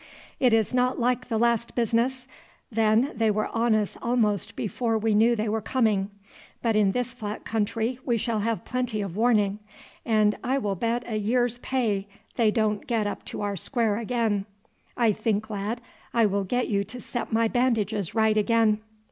It 0.39 0.51
is 0.51 0.73
not 0.73 0.97
like 0.97 1.27
the 1.27 1.37
last 1.37 1.75
business; 1.75 2.27
then 2.71 3.11
they 3.15 3.29
were 3.29 3.49
on 3.55 3.75
us 3.75 3.95
almost 4.01 4.55
before 4.55 4.97
we 4.97 5.13
knew 5.13 5.35
they 5.35 5.47
were 5.47 5.61
coming, 5.61 6.09
but 6.63 6.75
in 6.75 6.91
this 6.91 7.13
flat 7.13 7.45
country 7.45 7.99
we 8.03 8.17
shall 8.17 8.39
have 8.39 8.65
plenty 8.65 9.01
of 9.01 9.15
warning; 9.15 9.59
and 10.03 10.39
I 10.43 10.57
will 10.57 10.73
bet 10.73 11.03
a 11.05 11.17
year's 11.17 11.59
pay 11.59 12.07
they 12.35 12.49
don't 12.49 12.87
get 12.87 13.05
up 13.05 13.23
to 13.25 13.41
our 13.43 13.55
square 13.55 13.97
again. 13.99 14.47
I 14.97 15.11
think, 15.11 15.51
lad, 15.51 15.81
I 16.15 16.25
will 16.25 16.45
get 16.45 16.67
you 16.67 16.83
to 16.83 16.99
set 16.99 17.31
my 17.31 17.47
bandages 17.47 18.15
right 18.15 18.37
again." 18.37 18.79